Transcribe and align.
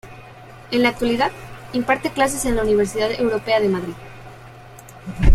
En 0.71 0.81
la 0.81 0.89
actualidad, 0.89 1.31
imparte 1.73 2.09
clases 2.09 2.45
en 2.45 2.55
la 2.55 2.63
Universidad 2.63 3.11
Europea 3.19 3.59
de 3.59 3.69
Madrid. 3.69 3.93